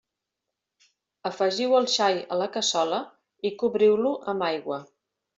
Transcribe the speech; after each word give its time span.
Afegiu 1.29 1.75
el 1.79 1.85
xai 1.95 2.17
a 2.35 2.39
la 2.41 2.47
cassola 2.55 3.01
i 3.49 3.55
cobriu-lo 3.65 4.15
amb 4.33 4.47
aigua. 4.49 4.81